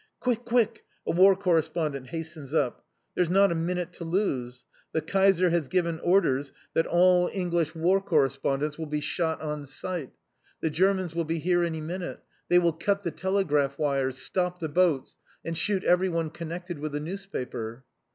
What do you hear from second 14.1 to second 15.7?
stop the boats, and